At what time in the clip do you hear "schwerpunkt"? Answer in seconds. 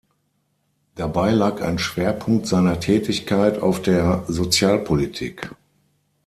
1.77-2.47